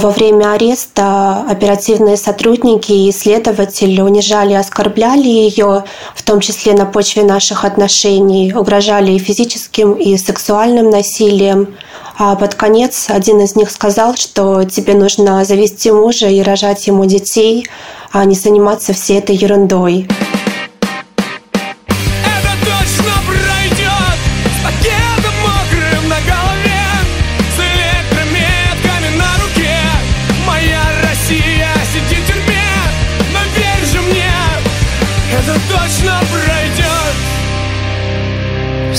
[0.00, 5.84] Во время ареста оперативные сотрудники и следователи унижали и оскорбляли ее,
[6.14, 11.76] в том числе на почве наших отношений, угрожали и физическим, и сексуальным насилием.
[12.16, 17.04] А под конец один из них сказал, что тебе нужно завести мужа и рожать ему
[17.04, 17.68] детей,
[18.10, 20.08] а не заниматься всей этой ерундой.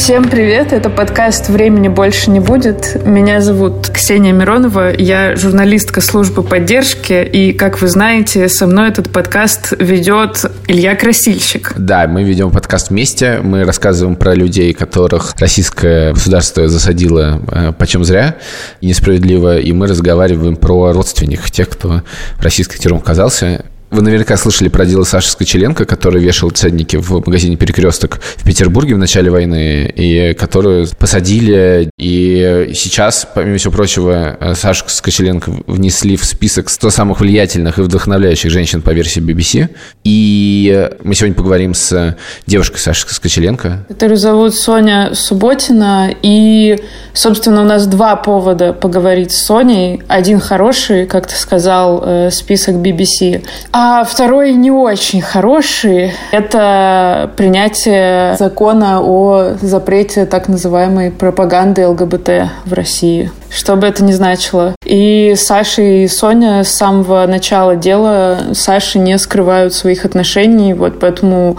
[0.04, 3.05] Всем привет, это подкаст «Времени больше не будет».
[3.05, 9.12] Меня зовут Ксения Миронова, я журналистка службы поддержки, и, как вы знаете, со мной этот
[9.12, 11.74] подкаст ведет Илья Красильщик.
[11.77, 18.04] Да, мы ведем подкаст вместе, мы рассказываем про людей, которых российское государство засадило э, почем
[18.04, 18.38] зря
[18.82, 22.02] и несправедливо, и мы разговариваем про родственников тех, кто
[22.40, 23.66] в российских тюрьмах оказался.
[23.91, 28.96] Вы наверняка слышали про дело Саши Скочеленко, который вешал ценники в магазине «Перекресток» в Петербурге
[28.96, 31.90] в начале войны, и которую посадили.
[31.99, 38.49] И сейчас, помимо всего прочего, Сашу Скочеленко внесли в список 100 самых влиятельных и вдохновляющих
[38.49, 39.68] женщин по версии BBC.
[40.05, 42.16] И мы сегодня поговорим с
[42.48, 43.88] девушкой Саши Скочеленко.
[43.90, 46.16] Которую зовут Соня Субботина.
[46.21, 46.79] И,
[47.13, 50.01] собственно, у нас два повода поговорить с Соней.
[50.07, 58.35] Один хороший, как ты сказал, э, список BBC, а второй не очень хороший– это принятие
[58.38, 63.32] закона о запрете так называемой пропаганды ЛГБТ в России.
[63.49, 64.75] Что бы это ни значило.
[64.85, 71.57] И Саша и Соня с самого начала дела Саши не скрывают своих отношений, вот поэтому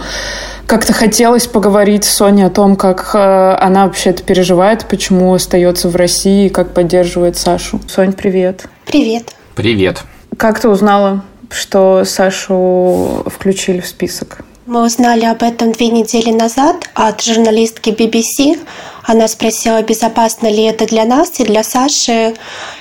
[0.67, 5.89] как-то хотелось поговорить с Соней о том, как э, она вообще это переживает, почему остается
[5.89, 7.81] в России, как поддерживает Сашу.
[7.87, 8.65] Сонь, привет.
[8.85, 9.33] Привет.
[9.55, 10.03] Привет.
[10.37, 14.39] Как ты узнала что Сашу включили в список?
[14.65, 18.57] Мы узнали об этом две недели назад от журналистки BBC.
[19.03, 22.33] Она спросила, безопасно ли это для нас и для Саши,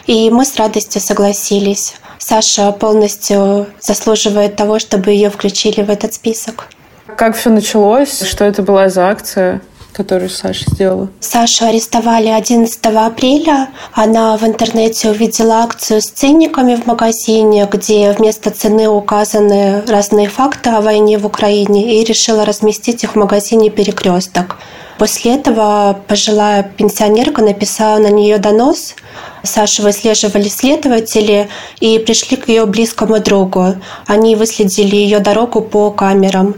[0.06, 1.94] и мы с радостью согласились.
[2.18, 6.68] Саша полностью заслуживает того, чтобы ее включили в этот список.
[7.16, 8.22] Как все началось?
[8.22, 9.60] Что это была за акция?
[9.92, 11.08] Которую Саша сделала?
[11.20, 13.68] Сашу арестовали 11 апреля.
[13.92, 20.70] Она в интернете увидела акцию с ценниками в магазине, где вместо цены указаны разные факты
[20.70, 24.56] о войне в Украине, и решила разместить их в магазине «Перекресток».
[24.98, 28.94] После этого пожилая пенсионерка написала на нее донос.
[29.42, 31.48] Сашу выслеживали следователи
[31.80, 33.74] и пришли к ее близкому другу.
[34.06, 36.54] Они выследили ее дорогу по камерам.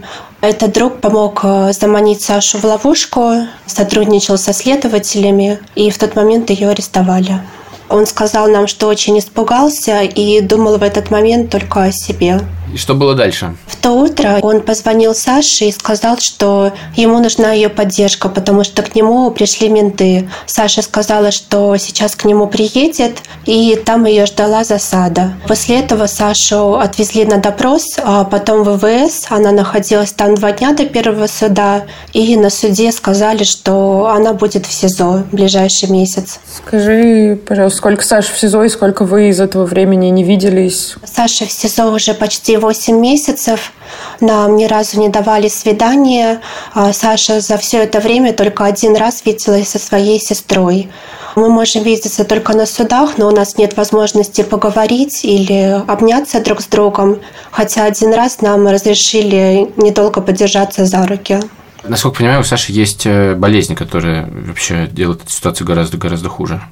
[0.47, 6.51] Этот друг помог э, заманить Сашу в ловушку, сотрудничал со следователями, и в тот момент
[6.51, 7.41] ее арестовали.
[7.89, 12.41] Он сказал нам, что очень испугался и думал в этот момент только о себе.
[12.75, 13.55] И что было дальше?
[13.69, 18.83] В то утро он позвонил Саше и сказал, что ему нужна ее поддержка, потому что
[18.83, 20.29] к нему пришли менты.
[20.47, 25.35] Саша сказала, что сейчас к нему приедет, и там ее ждала засада.
[25.47, 29.27] После этого Сашу отвезли на допрос, а потом в ВВС.
[29.29, 34.67] Она находилась там два дня до первого суда, и на суде сказали, что она будет
[34.67, 36.41] в СИЗО в ближайший месяц.
[36.67, 40.97] Скажи, пожалуйста, сколько Саша в СИЗО и сколько вы из этого времени не виделись?
[41.05, 43.73] Саша в СИЗО уже почти 8 месяцев.
[44.21, 46.41] Нам ни разу не давали свидания.
[46.73, 50.91] А Саша за все это время только один раз виделась со своей сестрой.
[51.37, 56.61] Мы можем видеться только на судах, но у нас нет возможности поговорить или обняться друг
[56.61, 57.21] с другом.
[57.51, 61.41] Хотя один раз нам разрешили недолго подержаться за руки.
[61.87, 66.63] Насколько понимаю, у Саши есть э, болезни, которые вообще делают эту ситуацию гораздо-гораздо хуже.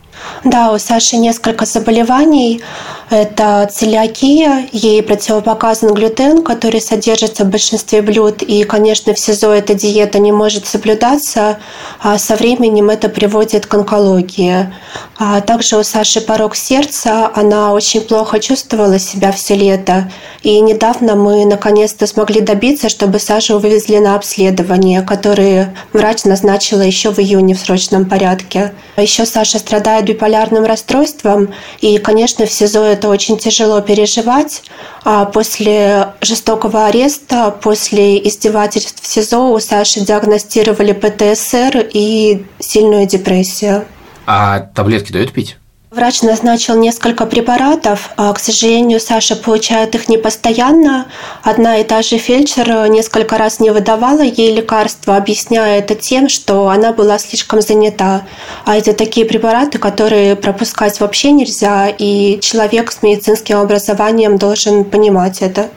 [0.45, 2.63] Да, у Саши несколько заболеваний.
[3.11, 8.43] Это целиакия, ей противопоказан глютен, который содержится в большинстве блюд.
[8.43, 11.59] И, конечно, в СИЗО эта диета не может соблюдаться,
[12.01, 14.73] а со временем это приводит к онкологии.
[15.19, 20.11] А также у Саши порог сердца, она очень плохо чувствовала себя все лето.
[20.43, 27.13] И недавно мы наконец-то смогли добиться, чтобы Сашу вывезли на обследование, которое врач назначила еще
[27.13, 28.73] в июне в срочном порядке.
[28.97, 34.63] Еще Саша страдает биполярным расстройством, и, конечно, в СИЗО это очень тяжело переживать.
[35.05, 43.85] А после жестокого ареста, после издевательств в СИЗО у Саши диагностировали ПТСР и сильную депрессию.
[44.27, 45.57] А таблетки дают пить?
[45.95, 48.13] Врач назначил несколько препаратов.
[48.17, 51.05] А, к сожалению, Саша получает их не постоянно.
[51.43, 56.71] Одна и та же фельдшер несколько раз не выдавала ей лекарства, объясняя это тем, что
[56.71, 58.23] она была слишком занята.
[58.65, 65.43] А это такие препараты, которые пропускать вообще нельзя, и человек с медицинским образованием должен понимать
[65.43, 65.69] это.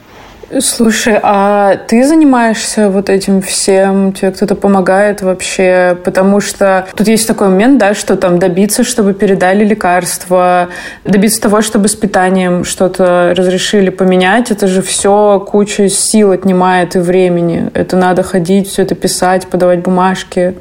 [0.60, 4.14] Слушай, а ты занимаешься вот этим всем?
[4.14, 5.98] Тебе кто-то помогает вообще?
[6.04, 10.70] Потому что тут есть такой момент, да, что там добиться, чтобы передали лекарства,
[11.04, 17.00] добиться того, чтобы с питанием что-то разрешили поменять, это же все куча сил отнимает и
[17.00, 17.72] времени.
[17.74, 20.54] Это надо ходить, все это писать, подавать бумажки.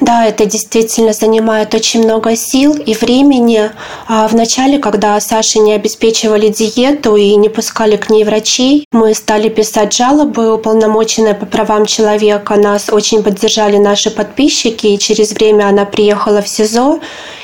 [0.00, 3.70] Да, это действительно занимает очень много сил и времени.
[4.08, 9.50] А вначале, когда Саше не обеспечивали диету и не пускали к ней врачей, мы стали
[9.50, 12.56] писать жалобы, уполномоченные по правам человека.
[12.56, 17.00] Нас очень поддержали наши подписчики, и через время она приехала в СИЗО,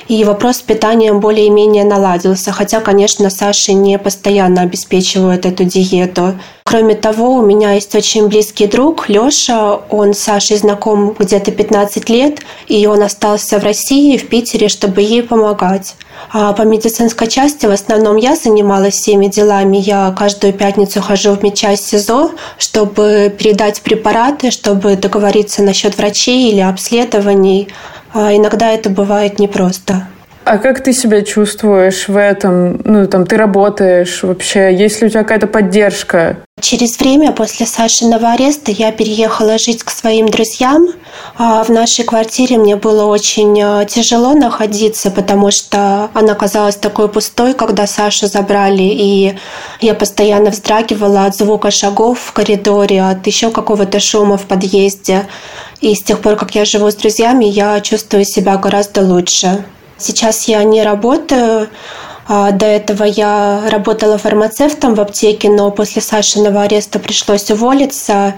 [0.08, 2.52] и вопрос с питанием более-менее наладился.
[2.52, 6.38] Хотя, конечно, Саше не постоянно обеспечивают эту диету.
[6.64, 9.80] Кроме того, у меня есть очень близкий друг Лёша.
[9.90, 15.02] Он с Сашей знаком где-то 15 лет, и он остался в России, в Питере, чтобы
[15.02, 15.94] ей помогать.
[16.32, 19.76] А по медицинской части в основном я занималась всеми делами.
[19.76, 26.60] Я каждую пятницу хожу в медчасть СИЗО, чтобы передать препараты, чтобы договориться насчет врачей или
[26.60, 27.68] обследований.
[28.12, 30.08] А иногда это бывает непросто.
[30.46, 32.80] А как ты себя чувствуешь в этом?
[32.84, 34.72] Ну, там, ты работаешь вообще?
[34.72, 36.36] Есть ли у тебя какая-то поддержка?
[36.60, 40.86] Через время после Сашиного ареста я переехала жить к своим друзьям.
[41.36, 47.08] А в нашей квартире мне было очень э, тяжело находиться, потому что она казалась такой
[47.08, 49.34] пустой, когда Сашу забрали, и
[49.80, 55.26] я постоянно вздрагивала от звука шагов в коридоре, от еще какого-то шума в подъезде.
[55.80, 59.64] И с тех пор, как я живу с друзьями, я чувствую себя гораздо лучше.
[59.98, 61.68] Сейчас я не работаю.
[62.28, 68.34] А, до этого я работала фармацевтом в аптеке, но после Сашиного ареста пришлось уволиться.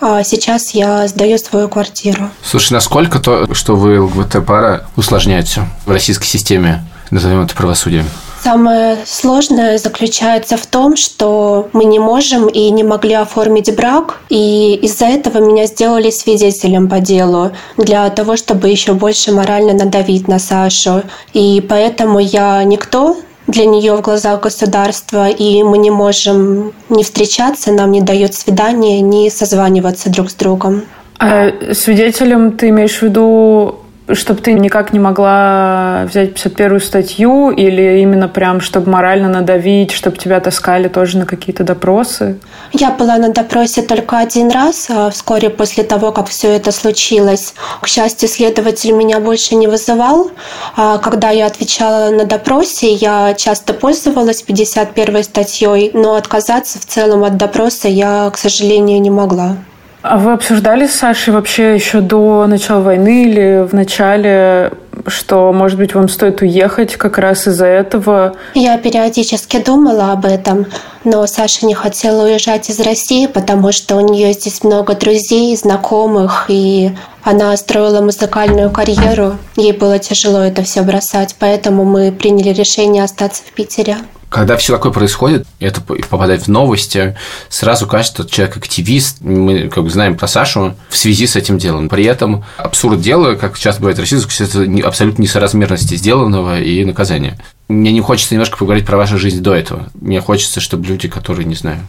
[0.00, 2.30] А сейчас я сдаю свою квартиру.
[2.42, 8.06] Слушай, насколько то, что вы ЛГБТ-пара, усложняет все в российской системе, назовем это правосудием?
[8.42, 14.74] Самое сложное заключается в том, что мы не можем и не могли оформить брак, и
[14.82, 20.38] из-за этого меня сделали свидетелем по делу для того, чтобы еще больше морально надавить на
[20.38, 21.02] Сашу.
[21.34, 23.16] И поэтому я никто
[23.46, 29.00] для нее в глазах государства, и мы не можем не встречаться, нам не дают свидания,
[29.02, 30.84] не созваниваться друг с другом.
[31.18, 33.79] А свидетелем ты имеешь в виду
[34.14, 40.16] чтобы ты никак не могла взять 51-ю статью или именно прям, чтобы морально надавить, чтобы
[40.16, 42.38] тебя таскали тоже на какие-то допросы?
[42.72, 47.54] Я была на допросе только один раз, а вскоре после того, как все это случилось.
[47.80, 50.30] К счастью, следователь меня больше не вызывал.
[50.76, 57.24] А когда я отвечала на допросе, я часто пользовалась 51 статьей, но отказаться в целом
[57.24, 59.56] от допроса я, к сожалению, не могла.
[60.02, 64.72] А вы обсуждали с Сашей вообще еще до начала войны или в начале,
[65.06, 68.34] что, может быть, вам стоит уехать как раз из-за этого?
[68.54, 70.66] Я периодически думала об этом,
[71.04, 76.46] но Саша не хотела уезжать из России, потому что у нее здесь много друзей, знакомых,
[76.48, 76.92] и
[77.22, 79.36] она строила музыкальную карьеру.
[79.56, 83.96] Ей было тяжело это все бросать, поэтому мы приняли решение остаться в Питере
[84.30, 87.16] когда все такое происходит, это попадает в новости,
[87.48, 89.18] сразу кажется, что человек активист.
[89.20, 91.88] Мы как бы знаем про Сашу в связи с этим делом.
[91.88, 97.38] При этом абсурд дела, как часто бывает в России, это абсолютно несоразмерности сделанного и наказания.
[97.68, 99.90] Мне не хочется немножко поговорить про вашу жизнь до этого.
[100.00, 101.80] Мне хочется, чтобы люди, которые, не знаю,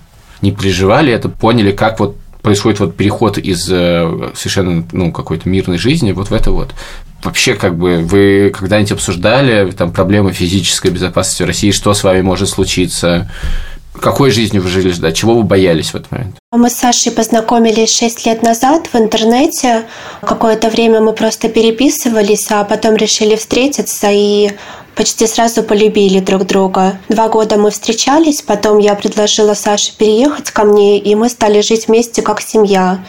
[0.42, 5.78] не переживали это, поняли, как вот происходит вот переход из э, совершенно ну, какой-то мирной
[5.78, 6.74] жизни вот в это вот
[7.24, 12.50] вообще, как бы, вы когда-нибудь обсуждали там проблемы физической безопасности России, что с вами может
[12.50, 13.30] случиться?
[14.00, 16.36] Какой жизнью вы жили, да, чего вы боялись в этот момент?
[16.52, 19.84] Мы с Сашей познакомились 6 лет назад в интернете.
[20.22, 24.52] Какое-то время мы просто переписывались, а потом решили встретиться и
[24.96, 27.00] почти сразу полюбили друг друга.
[27.10, 31.88] Два года мы встречались, потом я предложила Саше переехать ко мне, и мы стали жить
[31.88, 33.00] вместе как семья.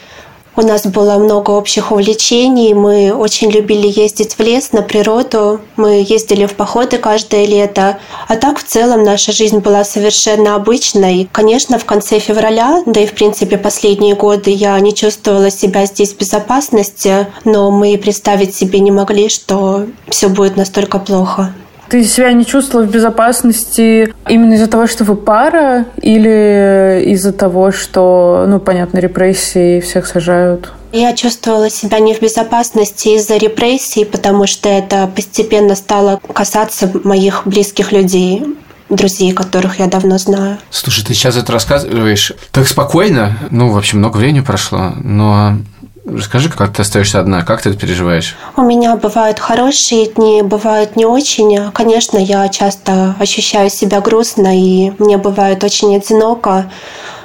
[0.55, 2.75] У нас было много общих увлечений.
[2.75, 5.62] Мы очень любили ездить в лес, на природу.
[5.77, 7.99] Мы ездили в походы каждое лето.
[8.29, 11.27] А так в целом наша жизнь была совершенно обычной.
[11.33, 16.12] Конечно, в конце февраля, да и в принципе последние годы я не чувствовала себя здесь
[16.12, 21.55] в безопасности, но мы представить себе не могли, что все будет настолько плохо.
[21.92, 27.70] Ты себя не чувствовала в безопасности именно из-за того, что вы пара, или из-за того,
[27.70, 30.72] что, ну, понятно, репрессии всех сажают?
[30.92, 37.42] Я чувствовала себя не в безопасности из-за репрессий, потому что это постепенно стало касаться моих
[37.44, 38.42] близких людей
[38.88, 40.56] друзей, которых я давно знаю.
[40.70, 45.58] Слушай, ты сейчас это рассказываешь так спокойно, ну, вообще много времени прошло, но
[46.04, 48.37] Расскажи, как ты остаешься одна, как ты это переживаешь?
[48.56, 51.71] У меня бывают хорошие дни, бывают не очень.
[51.73, 56.71] Конечно, я часто ощущаю себя грустно, и мне бывает очень одиноко.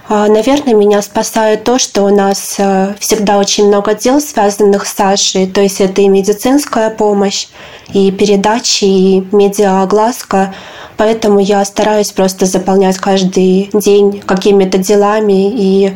[0.09, 4.93] А, наверное, меня спасает то, что у нас э, всегда очень много дел, связанных с
[4.93, 5.47] Сашей.
[5.47, 7.47] То есть это и медицинская помощь,
[7.91, 10.53] и передачи, и медиаогласка.
[10.97, 15.51] Поэтому я стараюсь просто заполнять каждый день какими-то делами.
[15.51, 15.95] И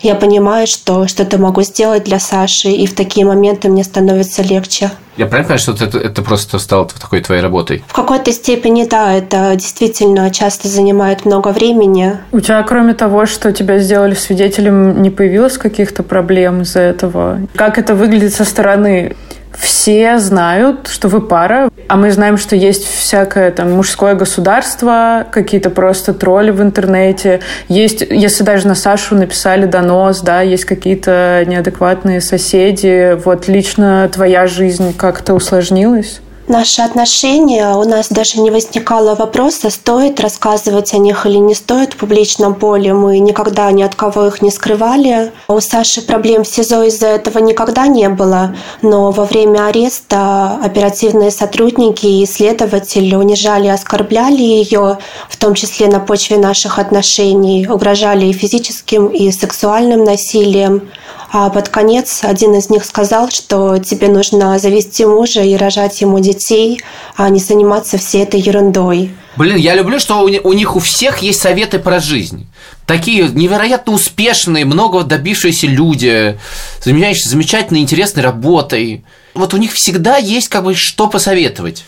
[0.00, 2.68] я понимаю, что что-то могу сделать для Саши.
[2.68, 4.90] И в такие моменты мне становится легче.
[5.16, 7.84] Я правильно понимаю, что это, это просто стало такой твоей работой?
[7.86, 9.12] В какой-то степени, да.
[9.12, 12.16] Это действительно часто занимает много времени.
[12.32, 17.40] У тебя, кроме того, что тебя сделали свидетелем, не появилось каких-то проблем из-за этого?
[17.54, 19.14] Как это выглядит со стороны?
[19.60, 25.70] Все знают, что вы пара, а мы знаем, что есть всякое там мужское государство, какие-то
[25.70, 27.40] просто тролли в интернете.
[27.68, 33.14] Есть, если даже на Сашу написали донос, да, есть какие-то неадекватные соседи.
[33.24, 36.20] Вот лично твоя жизнь как-то усложнилась?
[36.50, 41.94] Наши отношения, у нас даже не возникало вопроса, стоит рассказывать о них или не стоит
[41.94, 42.92] в публичном поле.
[42.92, 45.32] Мы никогда ни от кого их не скрывали.
[45.48, 51.30] У Саши проблем в СИЗО из-за этого никогда не было, но во время ареста оперативные
[51.30, 58.26] сотрудники и следователи унижали и оскорбляли ее, в том числе на почве наших отношений, угрожали
[58.26, 60.90] и физическим, и сексуальным насилием.
[61.32, 66.18] А под конец один из них сказал, что тебе нужно завести мужа и рожать ему
[66.18, 66.82] детей,
[67.16, 69.12] а не заниматься всей этой ерундой.
[69.36, 72.48] Блин, я люблю, что у них у всех есть советы про жизнь.
[72.84, 76.38] Такие невероятно успешные, много добившиеся люди,
[76.84, 79.04] замечательной, интересной работой.
[79.34, 81.84] Вот у них всегда есть как бы что посоветовать.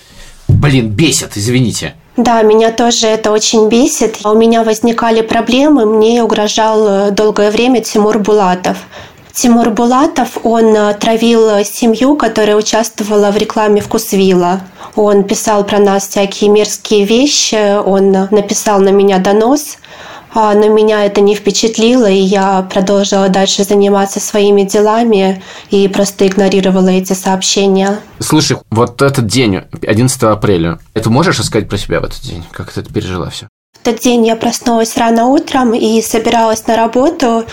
[0.46, 1.94] Блин, бесит, извините.
[2.16, 4.18] Да, меня тоже это очень бесит.
[4.24, 8.76] У меня возникали проблемы, мне угрожал э, долгое время Тимур Булатов.
[9.34, 14.60] Тимур Булатов, он э, травил семью, которая участвовала в рекламе вкусвилла.
[14.94, 19.78] Он писал про нас всякие мерзкие вещи, он написал на меня донос,
[20.34, 26.26] а, но меня это не впечатлило, и я продолжила дальше заниматься своими делами и просто
[26.26, 28.00] игнорировала эти сообщения.
[28.18, 32.44] Слушай, вот этот день, 11 апреля, это можешь рассказать про себя в этот день?
[32.50, 33.48] Как ты это пережила все?
[33.74, 37.44] В тот день я проснулась рано утром и собиралась на работу,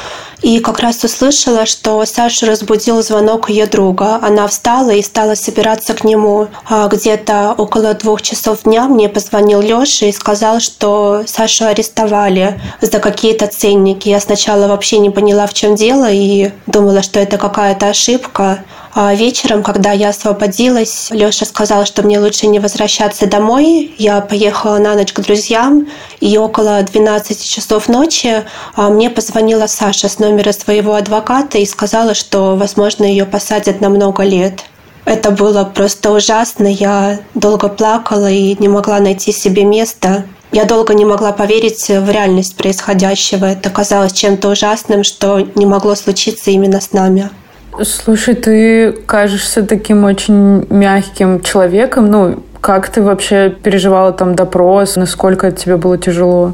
[0.42, 4.20] и как раз услышала, что Сашу разбудил звонок ее друга.
[4.22, 6.48] Она встала и стала собираться к нему.
[6.68, 13.00] А где-то около двух часов дня мне позвонил Леша и сказал, что Сашу арестовали за
[13.00, 14.08] какие-то ценники.
[14.08, 18.64] Я сначала вообще не поняла, в чем дело, и думала, что это какая-то ошибка.
[18.96, 23.94] А вечером, когда я освободилась, Леша сказал, что мне лучше не возвращаться домой.
[23.98, 25.88] Я поехала на ночь к друзьям,
[26.20, 28.44] и около 12 часов ночи
[28.76, 33.90] а, мне позвонила Саша с номера своего адвоката и сказала, что, возможно, ее посадят на
[33.90, 34.64] много лет.
[35.06, 36.68] Это было просто ужасно.
[36.68, 40.26] Я долго плакала и не могла найти себе места.
[40.52, 43.46] Я долго не могла поверить в реальность происходящего.
[43.46, 47.30] Это казалось чем-то ужасным, что не могло случиться именно с нами.
[47.84, 52.10] Слушай, ты кажешься таким очень мягким человеком.
[52.10, 54.96] Ну, как ты вообще переживала там допрос?
[54.96, 56.54] Насколько тебе было тяжело?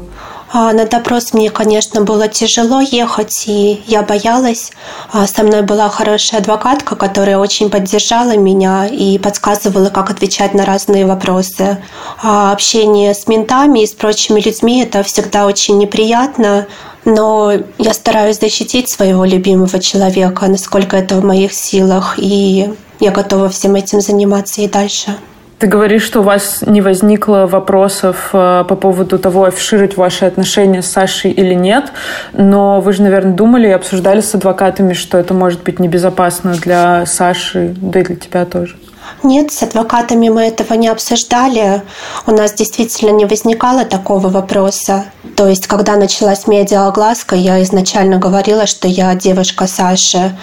[0.52, 4.72] А, на допрос мне, конечно, было тяжело ехать, и я боялась.
[5.12, 10.64] А, со мной была хорошая адвокатка, которая очень поддержала меня и подсказывала, как отвечать на
[10.64, 11.78] разные вопросы.
[12.22, 16.66] А, общение с ментами и с прочими людьми– это всегда очень неприятно,
[17.04, 23.48] но я стараюсь защитить своего любимого человека, насколько это в моих силах, и я готова
[23.48, 25.16] всем этим заниматься и дальше.
[25.58, 30.82] Ты говоришь, что у вас не возникло вопросов э, по поводу того, афишировать ваши отношения
[30.82, 31.92] с Сашей или нет,
[32.34, 37.06] но вы же, наверное, думали и обсуждали с адвокатами, что это может быть небезопасно для
[37.06, 38.76] Саши, да и для тебя тоже.
[39.22, 41.82] Нет, с адвокатами мы этого не обсуждали.
[42.26, 45.06] У нас действительно не возникало такого вопроса.
[45.36, 50.36] То есть, когда началась медиаогласка, я изначально говорила, что я девушка Саши.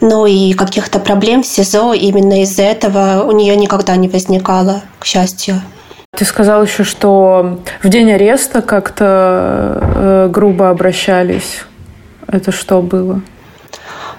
[0.00, 5.06] Ну и каких-то проблем в СИЗО именно из-за этого у нее никогда не возникало, к
[5.06, 5.62] счастью.
[6.16, 11.64] Ты сказал еще, что в день ареста как-то э, грубо обращались.
[12.26, 13.20] Это что было?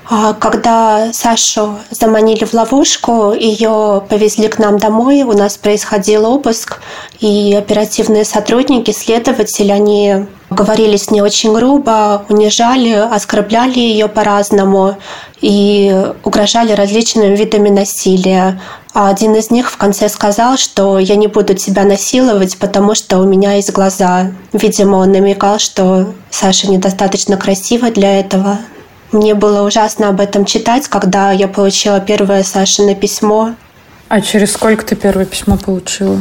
[0.10, 6.80] А когда Сашу заманили в ловушку, ее повезли к нам домой, у нас происходил обыск,
[7.20, 14.96] и оперативные сотрудники, следователи, они говорили с ней очень грубо, унижали, оскорбляли ее по-разному
[15.42, 18.62] и угрожали различными видами насилия.
[18.94, 23.20] А один из них в конце сказал, что я не буду тебя насиловать, потому что
[23.20, 24.32] у меня есть глаза.
[24.54, 28.60] Видимо, он намекал, что Саша недостаточно красива для этого.
[29.12, 33.54] Мне было ужасно об этом читать, когда я получила первое Сашино письмо.
[34.10, 36.18] А через сколько ты первое письмо получила?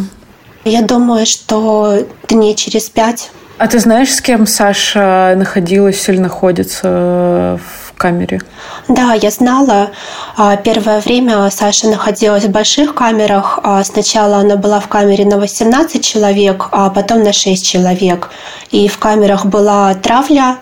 [0.65, 3.31] Я думаю, что дней через пять.
[3.59, 8.41] А ты знаешь, с кем Саша находилась или находится в камере?
[8.89, 9.91] Да, я знала.
[10.37, 13.59] А, первое время Саша находилась в больших камерах.
[13.63, 18.31] А, сначала она была в камере на 18 человек, а потом на 6 человек.
[18.71, 20.59] И в камерах была травля,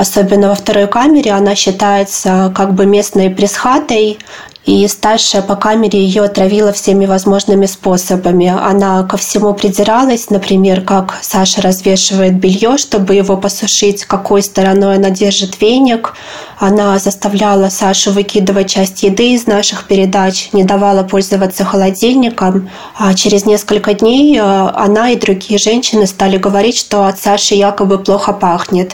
[0.00, 1.32] особенно во второй камере.
[1.32, 4.18] Она считается как бы местной пресхатой,
[4.66, 8.46] и старшая по камере ее отравила всеми возможными способами.
[8.46, 15.10] Она ко всему придиралась, например, как Саша развешивает белье, чтобы его посушить, какой стороной она
[15.10, 16.14] держит веник.
[16.58, 22.68] Она заставляла Сашу выкидывать часть еды из наших передач, не давала пользоваться холодильником.
[22.98, 27.98] А через несколько дней э, она и другие женщины стали говорить, что от Саши якобы
[27.98, 28.92] плохо пахнет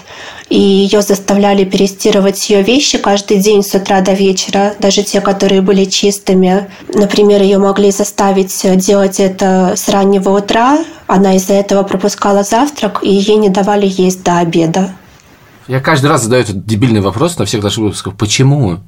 [0.48, 5.60] и ее заставляли перестирывать ее вещи каждый день с утра до вечера, даже те, которые
[5.60, 6.68] были чистыми.
[6.88, 13.10] Например, ее могли заставить делать это с раннего утра, она из-за этого пропускала завтрак, и
[13.10, 14.94] ей не давали есть до обеда.
[15.68, 18.16] Я каждый раз задаю этот дебильный вопрос на всех наших выпусках.
[18.16, 18.78] Почему?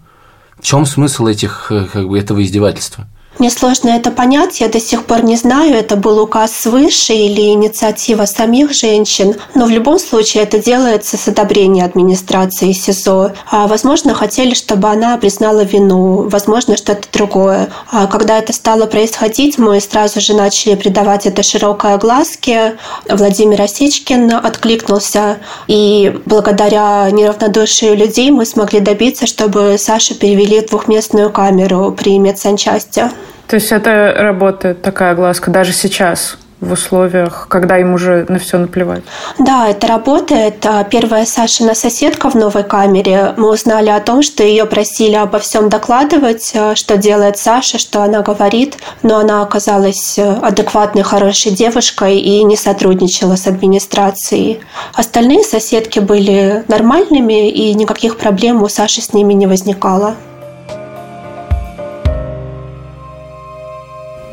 [0.58, 3.06] В чем смысл этих, э, как бы, этого издевательства?
[3.38, 7.52] Мне сложно это понять, я до сих пор не знаю, это был указ свыше или
[7.52, 13.34] инициатива самих женщин, но в любом случае это делается с одобрения администрации СИЗО.
[13.48, 17.70] А, возможно, хотели, чтобы она признала вину, возможно, что-то другое.
[17.92, 22.76] А когда это стало происходить, мы сразу же начали придавать это широкой огласке.
[23.08, 31.30] Владимир Осечкин откликнулся, и благодаря неравнодушию людей мы смогли добиться, чтобы Сашу перевели в двухместную
[31.30, 33.12] камеру при медсанчасти.
[33.48, 36.38] То есть это работает такая глазка даже сейчас?
[36.60, 39.02] в условиях, когда им уже на все наплевать?
[39.38, 40.66] Да, это работает.
[40.66, 43.34] А, первая Сашина соседка в новой камере.
[43.36, 48.02] Мы узнали о том, что ее просили обо всем докладывать, а, что делает Саша, что
[48.02, 54.60] она говорит, но она оказалась э, адекватной, хорошей девушкой и не сотрудничала с администрацией.
[54.94, 60.16] Остальные соседки были нормальными, и никаких проблем у Саши с ними не возникало.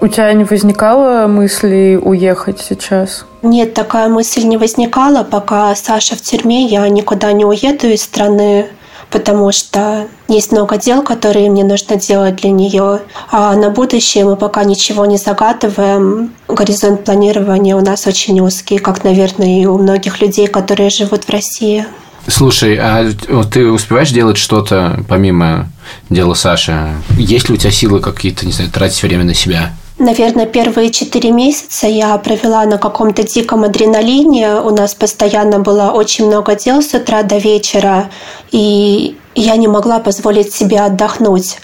[0.06, 3.26] У тебя не возникало мысли уехать сейчас?
[3.42, 5.24] Нет, такая мысль не возникала.
[5.24, 8.68] Пока Саша в тюрьме, я никуда не уеду из страны
[9.12, 13.02] потому что есть много дел, которые мне нужно делать для нее.
[13.32, 16.34] А на будущее мы пока ничего не загадываем.
[16.50, 21.30] Горизонт планирования у нас очень узкий, как, наверное, и у многих людей, которые живут в
[21.30, 21.86] России.
[22.28, 23.10] Слушай, а
[23.54, 25.70] ты успеваешь делать что-то помимо
[26.10, 26.92] дела Саши?
[27.18, 29.72] Есть ли у тебя силы какие-то, не знаю, тратить время на себя?
[29.98, 34.56] Наверное, первые четыре месяца я провела на каком-то диком адреналине.
[34.56, 38.10] У нас постоянно было очень много дел с утра до вечера.
[38.52, 41.58] И я не могла позволить себе отдохнуть.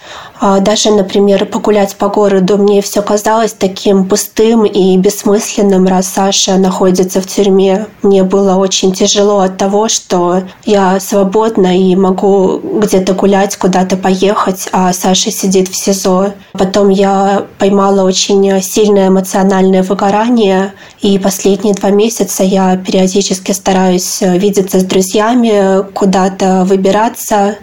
[0.43, 6.57] А даже, например, погулять по городу мне все казалось таким пустым и бессмысленным, раз Саша
[6.57, 7.85] находится в тюрьме.
[8.01, 14.67] Мне было очень тяжело от того, что я свободна и могу где-то гулять, куда-то поехать,
[14.71, 16.33] а Саша сидит в СИЗО.
[16.53, 24.79] Потом я поймала очень сильное эмоциональное выгорание, и последние два месяца я периодически стараюсь видеться
[24.79, 27.57] с друзьями, куда-то выбираться,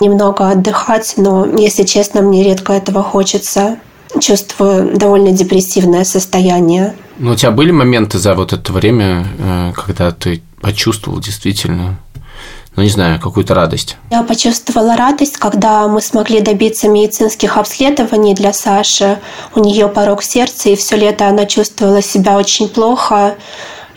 [0.00, 3.78] немного отдыхать, но, если честно, мне редко этого хочется.
[4.20, 6.94] Чувствую довольно депрессивное состояние.
[7.18, 11.98] Но у тебя были моменты за вот это время, э, когда ты почувствовал действительно
[12.78, 13.96] ну, не знаю, какую-то радость?
[14.08, 19.18] Я почувствовала радость, когда мы смогли добиться медицинских обследований для Саши.
[19.56, 23.34] У нее порог сердца, и все лето она чувствовала себя очень плохо.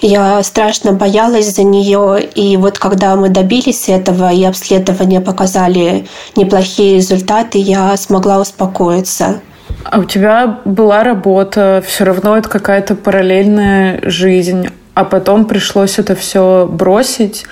[0.01, 6.95] Я страшно боялась за нее, и вот когда мы добились этого, и обследования показали неплохие
[6.95, 9.41] результаты, я смогла успокоиться.
[9.83, 16.15] А у тебя была работа, все равно это какая-то параллельная жизнь, а потом пришлось это
[16.15, 17.45] все бросить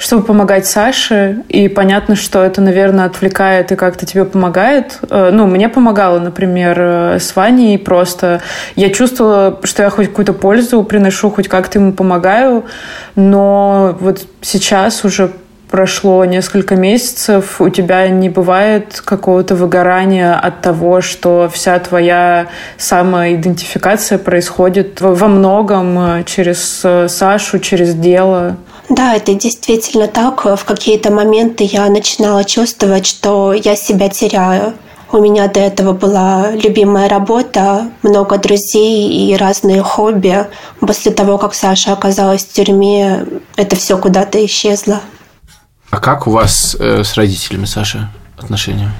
[0.00, 1.42] чтобы помогать Саше.
[1.48, 4.98] И понятно, что это, наверное, отвлекает и как-то тебе помогает.
[5.10, 8.40] Э, ну, мне помогало, например, э, с Ваней просто.
[8.76, 12.64] Я чувствовала, что я хоть какую-то пользу приношу, хоть как-то ему помогаю.
[13.14, 15.32] Но вот сейчас уже
[15.70, 22.46] прошло несколько месяцев, у тебя не бывает какого-то выгорания от того, что вся твоя
[22.78, 28.56] самоидентификация происходит во многом э, через Сашу, через дело?
[28.90, 30.44] Да, это действительно так.
[30.44, 34.74] В какие-то моменты я начинала чувствовать, что я себя теряю.
[35.12, 40.46] У меня до этого была любимая работа, много друзей и разные хобби.
[40.80, 43.26] После того, как Саша оказалась в тюрьме,
[43.56, 45.00] это все куда-то исчезло.
[45.90, 48.90] А как у вас э, с родителями Саши отношения?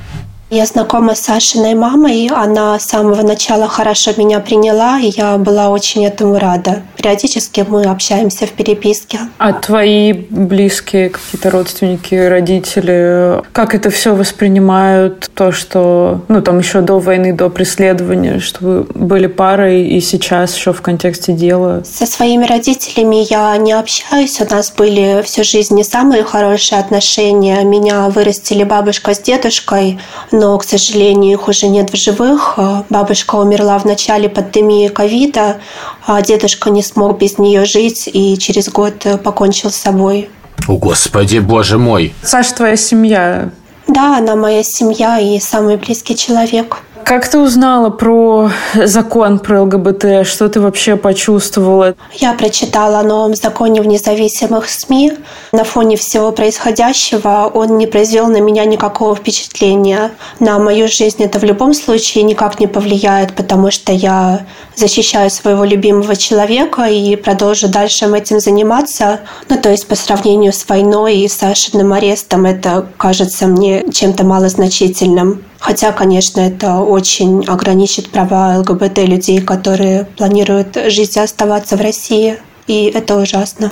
[0.52, 2.28] Я знакома с Сашиной мамой.
[2.34, 6.82] Она с самого начала хорошо меня приняла, и я была очень этому рада.
[6.96, 9.20] Периодически мы общаемся в переписке.
[9.38, 15.30] А твои близкие, какие-то родственники, родители, как это все воспринимают?
[15.34, 20.56] То, что, ну, там еще до войны, до преследования, что вы были парой, и сейчас
[20.56, 21.84] еще в контексте дела?
[21.84, 24.40] Со своими родителями я не общаюсь.
[24.40, 27.62] У нас были всю жизнь не самые хорошие отношения.
[27.62, 30.00] Меня вырастили бабушка с дедушкой,
[30.40, 32.54] но, к сожалению, их уже нет в живых.
[32.56, 35.58] А, бабушка умерла в начале пандемии ковида,
[36.06, 40.30] а дедушка не смог без нее жить и через год э, покончил с собой.
[40.66, 42.14] О, Господи, Боже мой!
[42.22, 43.50] Саша, твоя семья?
[43.86, 46.78] Да, она моя семья и самый близкий человек.
[47.04, 50.26] Как ты узнала про закон про ЛГБТ?
[50.26, 51.94] Что ты вообще почувствовала?
[52.14, 55.14] Я прочитала о новом законе в независимых СМИ.
[55.52, 60.12] На фоне всего происходящего он не произвел на меня никакого впечатления.
[60.38, 65.64] На мою жизнь это в любом случае никак не повлияет, потому что я защищаю своего
[65.64, 69.20] любимого человека и продолжу дальше этим заниматься.
[69.48, 75.44] Ну, то есть по сравнению с войной и Сашиным арестом это кажется мне чем-то малозначительным.
[75.60, 82.38] Хотя, конечно, это очень ограничит права ЛГБТ людей, которые планируют жить и оставаться в России.
[82.66, 83.70] И это ужасно.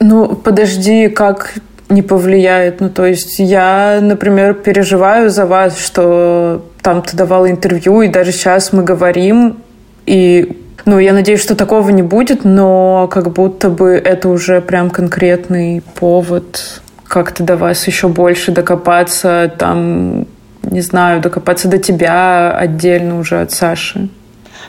[0.00, 1.54] Ну, подожди, как
[1.88, 2.80] не повлияет.
[2.80, 8.32] Ну, то есть я, например, переживаю за вас, что там ты давала интервью, и даже
[8.32, 9.58] сейчас мы говорим,
[10.06, 14.90] и ну, я надеюсь, что такого не будет, но как будто бы это уже прям
[14.90, 20.26] конкретный повод как-то до вас еще больше докопаться, там
[20.70, 24.08] не знаю, докопаться до тебя отдельно уже от Саши?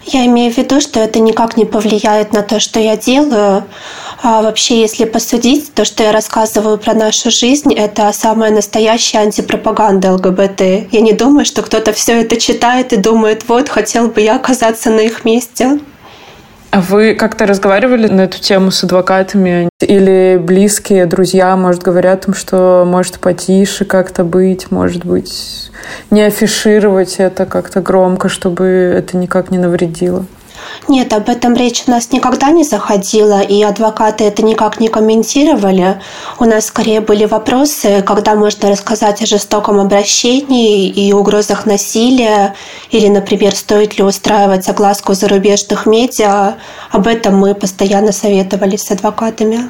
[0.06, 3.66] Я имею в виду, что это никак не повлияет на то, что я делаю.
[4.22, 10.14] А вообще, если посудить, то, что я рассказываю про нашу жизнь, это самая настоящая антипропаганда
[10.14, 10.62] ЛГБТ.
[10.92, 14.90] Я не думаю, что кто-то все это читает и думает, вот, хотел бы я оказаться
[14.90, 15.80] на их месте.
[16.72, 19.70] А вы как-то разговаривали на эту тему с адвокатами?
[19.82, 25.72] Или близкие, друзья, может, говорят им, что может потише как-то быть, может быть,
[26.12, 30.26] не афишировать это как-то громко, чтобы это никак не навредило?
[30.88, 36.02] Нет, об этом речь у нас никогда не заходила, и адвокаты это никак не комментировали.
[36.40, 42.56] У нас скорее были вопросы, когда можно рассказать о жестоком обращении и угрозах насилия,
[42.92, 46.56] или, например, стоит ли устраивать огласку зарубежных медиа.
[46.92, 49.70] Об этом мы постоянно советовались с адвокатами.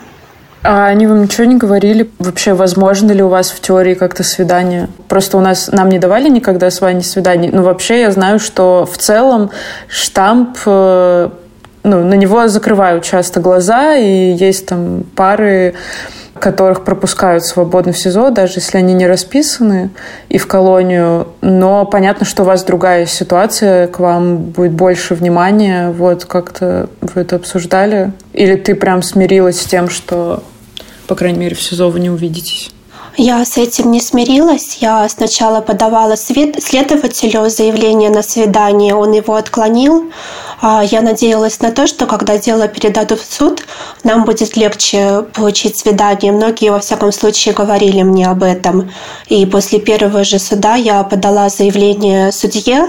[0.62, 2.10] А они вам ничего не говорили?
[2.20, 4.90] Вообще, возможно ли у вас в теории как-то свидание?
[5.08, 7.50] Просто у нас нам не давали никогда с вами свиданий.
[7.50, 9.52] Но вообще я знаю, что в целом
[9.88, 11.30] штамп э,
[11.84, 15.76] ну, на него закрывают часто глаза, и есть там пары,
[16.40, 19.92] которых пропускают свободно в СИЗО, даже если они не расписаны,
[20.30, 21.28] и в колонию.
[21.42, 25.92] Но понятно, что у вас другая ситуация, к вам будет больше внимания.
[25.92, 28.12] Вот как-то вы это обсуждали?
[28.34, 30.44] Или ты прям смирилась с тем, что,
[31.08, 32.72] по крайней мере, в СИЗО вы не увидитесь?
[33.22, 34.78] Я с этим не смирилась.
[34.80, 40.10] Я сначала подавала следователю заявление на свидание, он его отклонил.
[40.62, 43.66] А я надеялась на то, что когда дело передадут в суд,
[44.06, 46.32] нам будет легче получить свидание.
[46.32, 48.90] Многие, во всяком случае, говорили мне об этом.
[49.28, 52.88] И после первого же суда я подала заявление судье,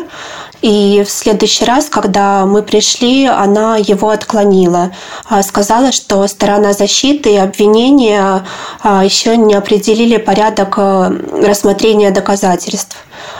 [0.62, 4.92] и в следующий раз, когда мы пришли, она его отклонила.
[5.28, 8.44] А сказала, что сторона защиты и обвинения
[8.82, 11.10] а, еще не определили порядок э,
[11.46, 12.96] рассмотрения доказательств.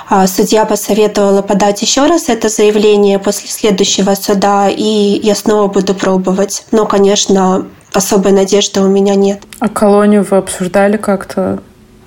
[0.09, 5.95] А судья посоветовала подать еще раз это заявление после следующего суда, и я снова буду
[5.95, 6.65] пробовать.
[6.73, 9.43] Но, конечно, особой надежды у меня нет.
[9.59, 11.61] А колонию вы обсуждали как-то?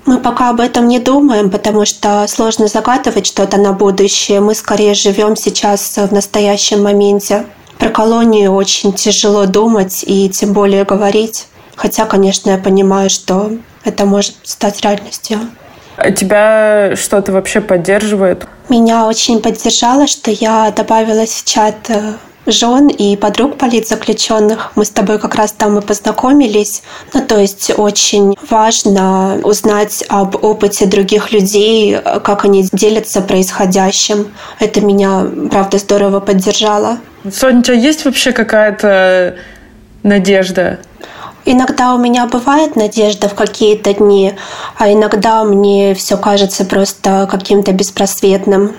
[0.06, 4.40] Мы пока об этом не думаем, потому что сложно загадывать что-то на будущее.
[4.40, 7.46] Мы скорее живем сейчас в настоящем моменте.
[7.78, 11.46] Про колонию очень тяжело думать и тем более говорить.
[11.74, 15.40] Хотя, конечно, я понимаю, что это может стать реальностью.
[15.96, 18.46] А тебя что-то вообще поддерживает?
[18.68, 22.14] Меня очень поддержало, что я добавилась в чат э,
[22.46, 24.72] жен и подруг политзаключенных.
[24.74, 26.82] Мы с тобой как раз там и познакомились.
[27.12, 34.32] Ну, то есть очень важно узнать об опыте других людей, как они делятся происходящим.
[34.60, 36.98] Это меня, правда, здорово поддержало.
[37.32, 39.36] Соня, у тебя есть вообще какая-то
[40.02, 40.78] надежда?
[41.46, 44.32] Иногда у меня бывает надежда в какие-то дни,
[44.78, 48.72] а иногда мне все кажется просто каким-то беспросветным.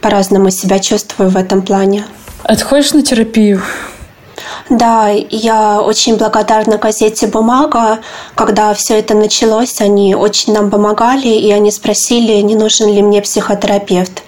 [0.00, 2.04] По-разному себя чувствую в этом плане.
[2.48, 3.60] А ты ходишь на терапию?
[4.70, 7.98] Да, я очень благодарна газете «Бумага».
[8.34, 13.20] Когда все это началось, они очень нам помогали, и они спросили, не нужен ли мне
[13.20, 14.22] психотерапевт.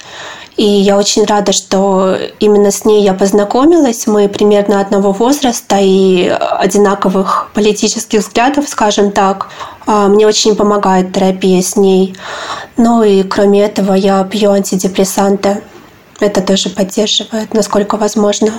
[0.58, 4.06] И я очень рада, что именно с ней я познакомилась.
[4.06, 9.48] Мы примерно одного возраста и одинаковых политических взглядов, скажем так.
[9.86, 12.14] А, мне очень помогает терапия с ней.
[12.76, 15.62] Ну и кроме этого я пью антидепрессанты.
[16.20, 18.52] Это тоже поддерживает, насколько возможно.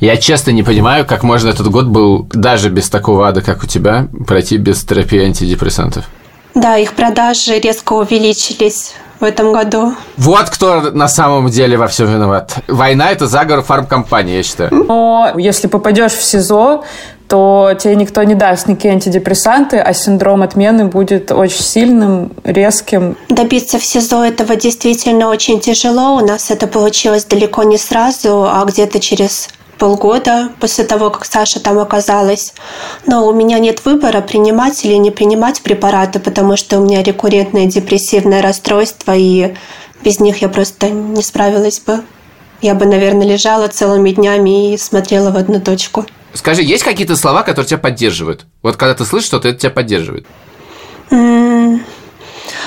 [0.00, 3.66] Я честно не понимаю, как можно этот год был даже без такого ада, как у
[3.66, 6.04] тебя, пройти без терапии антидепрессантов.
[6.54, 9.94] Да, их продажи резко увеличились в этом году.
[10.16, 12.58] Вот кто на самом деле во всем виноват.
[12.68, 14.70] Война– это заговор фармкомпании, я считаю.
[14.72, 16.84] Но если попадешь в СИЗО,
[17.28, 23.16] то тебе никто не даст никакие антидепрессанты, а синдром отмены будет очень сильным, резким.
[23.28, 26.16] Добиться в СИЗО этого действительно очень тяжело.
[26.16, 31.60] У нас это получилось далеко не сразу, а где-то через полгода после того, как Саша
[31.60, 32.54] там оказалась.
[33.06, 37.66] Но у меня нет выбора, принимать или не принимать препараты, потому что у меня рекуррентное
[37.66, 39.54] депрессивное расстройство, и
[40.02, 42.00] без них я просто не справилась бы.
[42.60, 46.06] Я бы, наверное, лежала целыми днями и смотрела в одну точку.
[46.34, 48.46] Скажи, есть какие-то слова, которые тебя поддерживают?
[48.62, 50.26] Вот когда ты слышишь что-то, это тебя поддерживает?
[51.10, 51.80] Mm,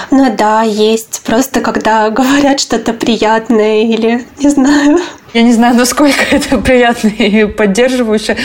[0.10, 1.22] ну да, есть.
[1.26, 5.00] Просто когда говорят что-то приятное или не знаю.
[5.34, 8.38] Я не знаю, насколько это приятно и поддерживающе,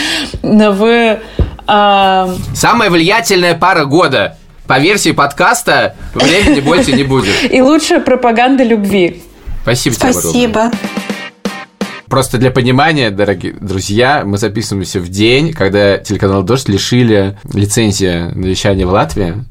[0.43, 1.21] но вы...
[1.67, 2.33] А...
[2.55, 4.39] Самая влиятельная пара года.
[4.69, 7.35] По версии подкаста времени больше не будет.
[7.51, 9.23] И лучшая пропаганда любви.
[9.63, 10.71] Спасибо, Спасибо.
[10.71, 11.06] тебе,
[12.09, 18.47] Просто для понимания, дорогие друзья, мы записываемся в день, когда телеканал «Дождь» лишили лицензии на
[18.47, 19.45] вещание в Латвии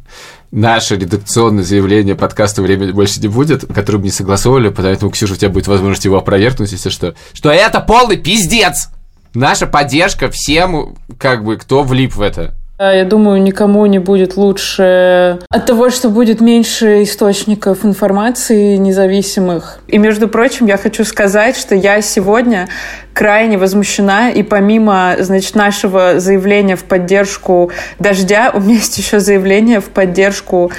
[0.52, 5.36] наше редакционное заявление подкаста «Время больше не будет», которое мы не согласовывали, поэтому, Ксюша, у
[5.36, 7.14] тебя будет возможность его опровергнуть, если что.
[7.34, 8.90] Что это полный пиздец!
[9.34, 12.56] Наша поддержка всем, как бы, кто влип в это.
[12.78, 19.80] Я думаю, никому не будет лучше от того, что будет меньше источников информации независимых.
[19.88, 22.68] И, между прочим, я хочу сказать, что я сегодня
[23.14, 29.80] крайне возмущена, и помимо, значит, нашего заявления в поддержку «Дождя», у меня есть еще заявление
[29.80, 30.70] в поддержку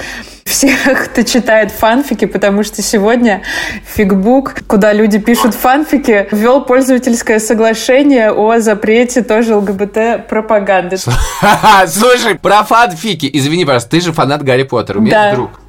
[0.47, 3.43] всех, кто читает фанфики, потому что сегодня
[3.85, 10.97] фигбук, куда люди пишут фанфики, ввел пользовательское соглашение о запрете тоже ЛГБТ-пропаганды.
[11.87, 13.29] Слушай, про фанфики.
[13.31, 14.99] Извини, пожалуйста, ты же фанат Гарри Поттера.
[14.99, 15.35] У меня да.
[15.35, 15.66] друг.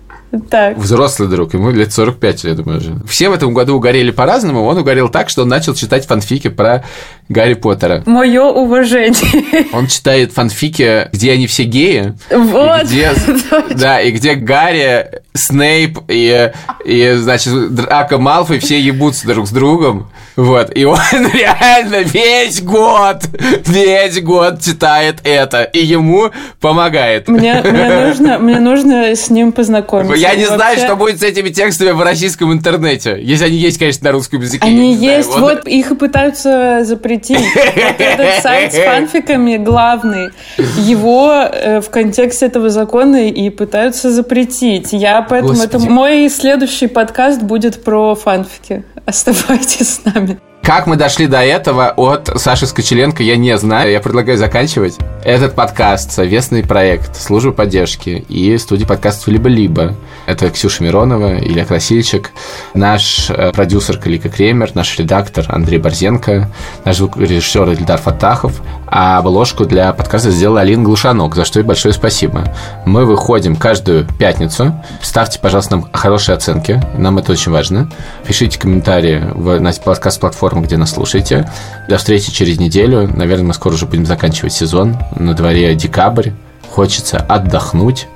[0.50, 0.76] Так.
[0.76, 2.96] Взрослый друг, ему лет 45, я думаю, уже.
[3.08, 4.64] Все в этом году угорели по-разному.
[4.64, 6.84] Он угорел так, что он начал читать фанфики про
[7.30, 8.02] Гарри Поттера.
[8.04, 9.66] Мое уважение.
[9.72, 12.14] Он читает фанфики, где они все геи.
[12.30, 12.82] Вот.
[12.82, 13.12] И где,
[13.74, 16.52] да, и где Гарри, Снейп и,
[16.84, 20.08] и, значит, Драко Малфой все ебутся друг с другом.
[20.38, 20.70] Вот.
[20.76, 20.98] И он
[21.34, 23.24] реально весь год,
[23.66, 25.64] весь год читает это.
[25.64, 27.26] И ему помогает.
[27.26, 30.14] Мне, мне, нужно, мне нужно с ним познакомиться.
[30.14, 33.18] Я не знаю, что будет с этими текстами в российском интернете.
[33.20, 34.64] Если они есть, конечно, на русском языке.
[34.64, 35.28] Они есть.
[35.28, 35.42] Знаю.
[35.42, 37.40] Вот их и пытаются запретить.
[37.40, 40.30] Вот этот сайт с фанфиками главный.
[40.76, 44.92] Его э, в контексте этого закона и пытаются запретить.
[44.92, 45.54] Я поэтому...
[45.54, 45.82] Господи.
[45.84, 48.84] Это мой следующий подкаст будет про фанфики.
[49.04, 50.27] Оставайтесь с нами.
[50.68, 53.90] Как мы дошли до этого от Саши Скочеленко, я не знаю.
[53.90, 59.94] Я предлагаю заканчивать этот подкаст, совместный проект службы поддержки и студии подкастов «Либо-либо».
[60.26, 62.32] Это Ксюша Миронова, Илья Красильчик,
[62.74, 66.50] наш э, продюсер Калика Кремер, наш редактор Андрей Борзенко,
[66.84, 71.92] наш звукорежиссер Ильдар Фатахов, а обложку для подкаста сделала Алина Глушанок, за что и большое
[71.94, 72.44] спасибо.
[72.86, 74.74] Мы выходим каждую пятницу.
[75.02, 77.90] Ставьте, пожалуйста, нам хорошие оценки, нам это очень важно.
[78.26, 81.50] Пишите комментарии в, на подкаст-платформах, где нас слушаете.
[81.88, 83.08] До встречи через неделю.
[83.14, 84.96] Наверное, мы скоро уже будем заканчивать сезон.
[85.16, 86.30] На дворе декабрь
[86.70, 88.06] хочется отдохнуть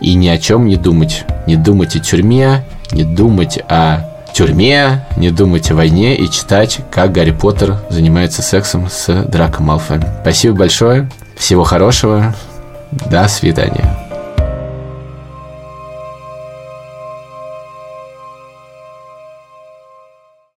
[0.00, 1.24] и ни о чем не думать.
[1.46, 7.10] Не думать о тюрьме, не думать о тюрьме, не думать о войне и читать, как
[7.10, 10.02] Гарри Поттер занимается сексом с Драко Малфоем.
[10.20, 12.34] Спасибо большое, всего хорошего,
[13.10, 14.05] до свидания.